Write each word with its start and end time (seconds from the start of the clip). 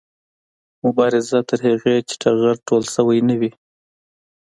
مبارزه 0.83 1.39
تر 1.49 1.59
هغې 1.67 1.95
چې 2.07 2.13
ټغر 2.21 2.55
ټول 2.67 2.83
شوی 2.93 3.19
نه 3.29 3.35
وي 3.39 3.51